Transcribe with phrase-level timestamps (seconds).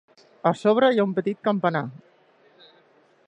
[0.51, 1.83] A sobre hi ha un petit campanar.